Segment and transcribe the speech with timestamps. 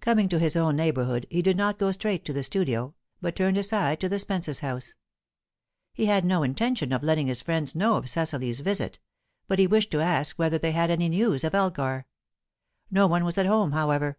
[0.00, 3.56] Coming to his own neighbourhood, he did not go straight to the studio, but turned
[3.56, 4.96] aside to the Spences' house.
[5.94, 8.98] He had no intention of letting his friends know of Cecily's visit,
[9.46, 12.06] but he wished to ask whether they had any news of Elgar.
[12.90, 14.18] No one was at home, however.